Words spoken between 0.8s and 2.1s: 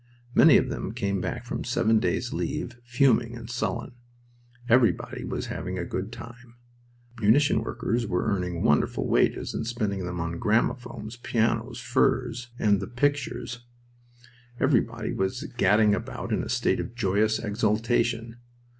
came back from seven